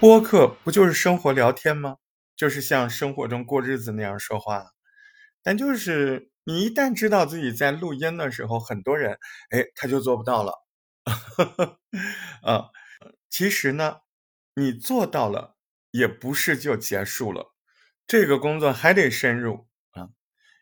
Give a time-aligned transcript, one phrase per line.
[0.00, 1.98] 播客不就是生活聊天吗？
[2.34, 4.72] 就是像生活中过日子那样说话。
[5.44, 9.18] 但就是你一旦知道自己在录音的时候，很多人
[9.50, 10.54] 哎他就做不到了。
[12.42, 12.70] 啊，
[13.30, 13.98] 其实呢，
[14.56, 15.56] 你做到了
[15.92, 17.54] 也不是就结束了，
[18.04, 20.08] 这个工作还得深入啊。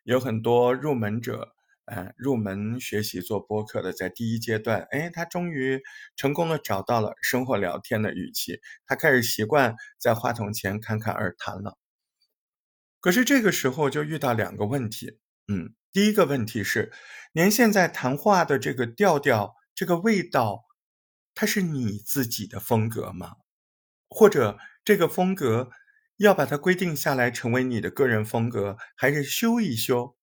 [0.03, 1.55] 有很多入门者。
[1.91, 5.83] 呃，入门学习做播客的，在第一阶段，哎，他终于
[6.15, 11.77] 成功的找到了生活聊天的语气，他开始习惯在话筒前侃侃而谈了。
[13.01, 16.93] 可是这个时候就遇到两个问题，嗯，第一个问题是，
[17.33, 20.63] 您现在谈话的这个调调、这个味道，
[21.35, 23.33] 它是你自己的风格吗？
[24.09, 25.71] 或者这个风格
[26.19, 30.15] 要把它规定下来成为你的个人风格，还是修一修？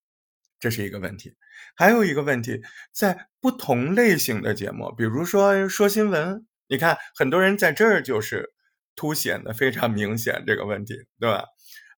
[0.58, 1.34] 这是一个问题。
[1.76, 2.60] 还有一个问题，
[2.92, 8.52] 在不同类型的节目，比如说说新闻，你看很多人在这儿就是
[8.96, 11.44] 凸显的非常明显这个问题，对吧？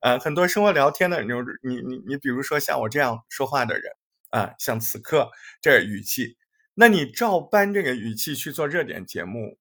[0.00, 1.28] 呃，很多生活聊天的，你
[1.62, 3.92] 你你你，比如说像我这样说话的人
[4.31, 6.38] 啊，像此刻这语气，
[6.75, 9.58] 那你照搬这个语气去做热点节目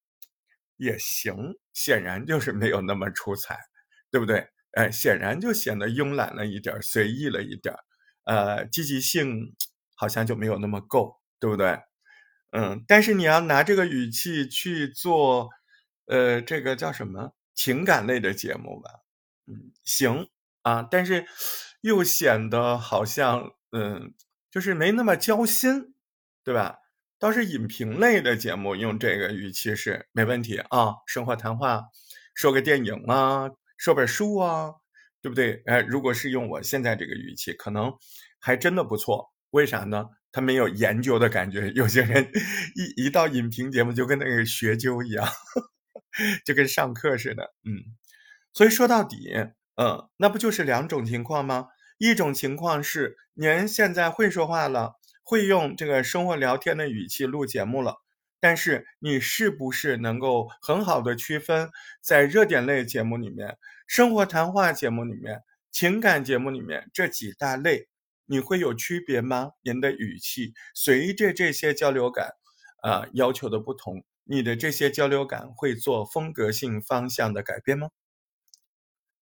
[0.77, 1.35] 也行，
[1.73, 3.57] 显然就是没有那么出彩，
[4.11, 4.47] 对不对？
[4.71, 7.75] 哎，显然就显得慵懒了一点，随意了一点，
[8.25, 9.55] 呃，积极性。
[10.01, 11.77] 好像就没有那么够，对不对？
[12.51, 15.49] 嗯，但是你要拿这个语气去做，
[16.05, 18.89] 呃，这个叫什么情感类的节目吧？
[19.45, 20.29] 嗯，行
[20.61, 21.25] 啊，但是
[21.81, 24.13] 又显得好像，嗯，
[24.49, 25.93] 就是没那么交心，
[26.45, 26.77] 对吧？
[27.19, 31.83] 倒是影评类的节目用这个语气是没问题啊，生活谈话，
[32.33, 34.75] 说个电影啊，说本书啊，
[35.21, 35.61] 对不对？
[35.65, 37.93] 哎，如果是用我现在这个语气，可能
[38.39, 39.31] 还真的不错。
[39.51, 40.05] 为啥呢？
[40.31, 41.71] 他没有研究的感觉。
[41.71, 42.31] 有些人
[42.75, 45.27] 一一到影评节目，就跟那个学究一样，
[46.45, 47.53] 就跟上课似的。
[47.65, 47.97] 嗯，
[48.53, 49.17] 所以说到底，
[49.75, 51.69] 嗯，那不就是两种情况吗？
[51.97, 54.93] 一种情况是您现在会说话了，
[55.23, 57.95] 会用这个生活聊天的语气录节目了，
[58.39, 61.69] 但是你是不是能够很好的区分，
[62.01, 63.57] 在热点类节目里面、
[63.89, 65.41] 生活谈话节目里面、
[65.71, 67.89] 情感节目里面这几大类？
[68.25, 69.53] 你会有区别吗？
[69.63, 72.33] 您的语气随着这些交流感，
[72.83, 77.89] 啊要求的不同，你的这些交流感会做风格性方向的改变吗？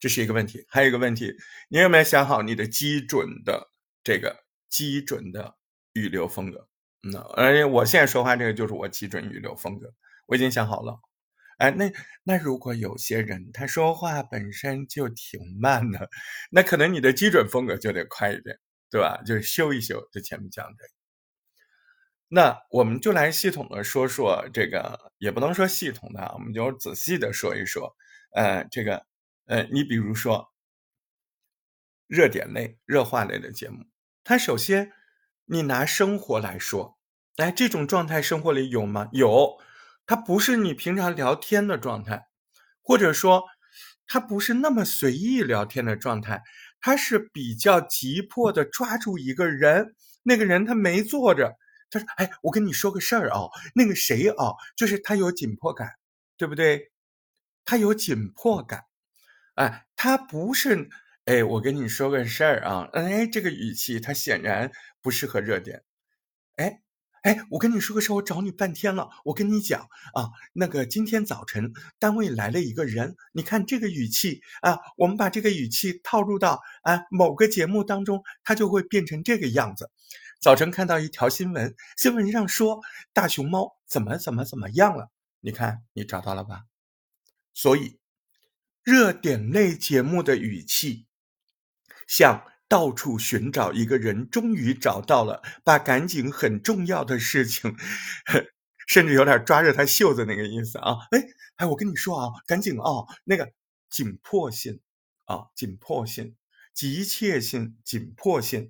[0.02, 0.66] 这是一个问题。
[0.68, 1.34] 还有一个问题，
[1.70, 3.72] 你有没有想好你的基准的
[4.04, 5.56] 这个基准的
[5.94, 6.68] 语流风格？
[7.04, 9.94] 那而且我现在说话这个就是我基准语流风格，
[10.26, 11.00] 我已经想好了。
[11.58, 11.92] 哎，那
[12.24, 16.10] 那如果有些人他说话本身就挺慢的，
[16.52, 18.58] 那可能你的基准风格就得快一点。
[18.90, 19.22] 对吧？
[19.26, 20.78] 就是修一修，就前面讲的。
[22.30, 27.98] 那我们就来系统的说说这个，也不能说系统的，我们就仔细的说一说。
[28.32, 29.06] 呃，这个，
[29.48, 30.54] 呃，你比如说
[32.08, 33.84] 热点类、热话类的节目，
[34.24, 34.94] 它首先
[35.44, 36.98] 你拿生活来说，
[37.36, 39.10] 哎，这种状态生活里有吗？
[39.12, 39.58] 有，
[40.08, 42.28] 它不是你平常聊天的状态，
[42.82, 43.44] 或者说
[44.08, 46.42] 它不是那么随意聊天的状态。
[46.80, 51.58] 他是比较急迫的抓住一个人，那个人他没坐着，
[51.90, 55.90] 他说：“哎，我跟你说个事儿啊，那个谁啊，就是他有紧迫感，
[56.38, 56.92] 对不对？
[57.66, 58.84] 他有紧迫感，
[59.56, 60.88] 哎，他不是，
[61.26, 65.84] 哎，我跟你说个事儿啊，哎，这个语气他显然不适合热点，
[66.58, 66.82] 哎。”
[67.28, 69.10] 哎，我跟你说个事，我找你半天了。
[69.26, 69.82] 我跟你讲
[70.14, 79.92] 啊，那个今天早晨单位来了一个人，你看这个语气啊，我们把这个语气套入到啊某个节目当中，它就会变成这个样子。
[80.40, 82.80] 早晨看到一条新闻，新闻上说
[83.12, 85.12] 大熊猫怎么怎么怎么样了，
[85.42, 86.62] 你看你找到了吧？
[87.54, 88.00] 所以
[88.84, 91.08] 热点类节目的语气
[92.08, 92.46] 像。
[92.70, 97.76] 到处寻找一个人，终于找到了，把赶紧很重要的事情，
[98.88, 100.98] 甚至有点抓着他袖子那个意思啊！
[101.12, 101.24] 哎
[101.58, 103.52] 哎，我跟你说啊，赶紧啊，那个
[103.90, 104.80] 紧迫性
[105.26, 106.36] 啊，紧迫性、
[106.74, 108.70] 急切性、紧迫性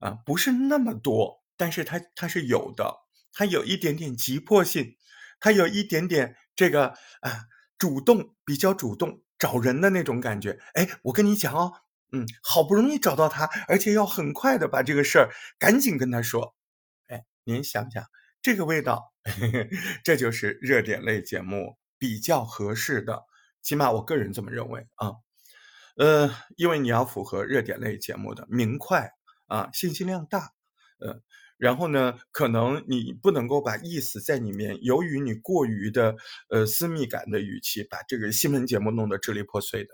[0.00, 4.96] 啊，不是那么多，但是它它是有的，它有一点点急迫性，
[5.40, 6.88] 它有一点点这个
[7.20, 7.46] 啊，
[7.78, 10.58] 主动比较主动找人的那种感觉。
[10.74, 11.72] 哎，我跟你讲哦。
[12.12, 16.54] 嗯，好不容易找到他，而且要很快的把这个事儿赶紧跟他说。
[17.08, 18.04] 哎，您想想
[18.40, 19.12] 这个味道，
[20.04, 23.24] 这就是热点类节目比较合适的，
[23.62, 25.12] 起码我个人这么认为啊。
[25.96, 29.10] 呃，因为你要符合热点类节目的明快
[29.46, 30.52] 啊，信息量大。
[30.98, 31.22] 呃，
[31.58, 36.14] 然后呢，可能你不能够把意思在里面，由于你过于的
[36.50, 39.90] 呃私密感的语气，把这个新闻节目弄得支离破碎的。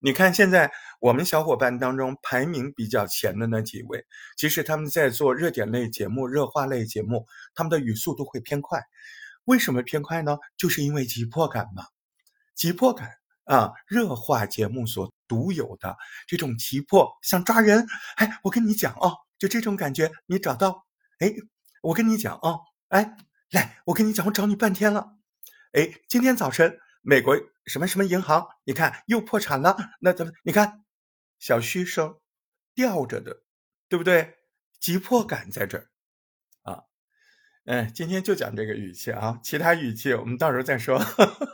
[0.00, 4.04] 你看现在我们小伙伴当中排名比较前的那几位，
[4.36, 8.82] 其实他们在做热点类节目、热话类节目，他们的语速都会偏快。
[9.44, 10.38] 为什么偏快呢？
[10.56, 11.84] 就是因为急迫感嘛，
[12.54, 13.10] 急迫感
[13.44, 17.86] 啊，热话节目所独有的这种急迫，想抓人。
[18.16, 19.16] 哎，我跟你讲哦。
[19.38, 20.84] 就这种感觉，你找到？
[21.18, 21.32] 哎，
[21.80, 22.58] 我跟你讲啊，
[22.88, 23.16] 哎，
[23.52, 25.16] 来，我跟你讲，我找你半天了。
[25.72, 27.36] 哎，今天早晨美国
[27.66, 30.32] 什么什么银行，你看又破产了，那怎么？
[30.42, 30.84] 你看
[31.38, 32.18] 小嘘声
[32.74, 33.42] 吊着的，
[33.88, 34.36] 对不对？
[34.78, 35.90] 急迫感在这儿
[36.62, 36.84] 啊。
[37.64, 40.98] 嗯，今天就讲这个语气啊，其他语气我们到时候再说。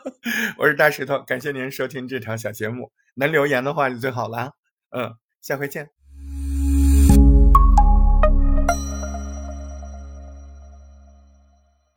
[0.58, 2.92] 我是大石头，感谢您收听这场小节目。
[3.14, 4.52] 能留言的话就最好了。
[4.90, 5.95] 嗯，下回见。